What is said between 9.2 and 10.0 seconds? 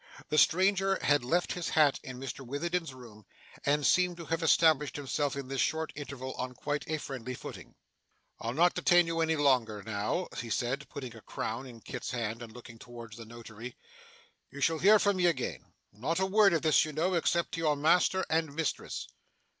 any longer